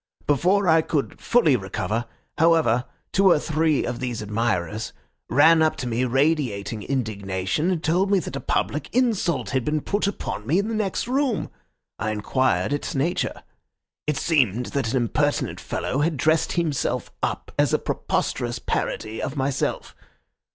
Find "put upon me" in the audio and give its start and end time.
9.81-10.57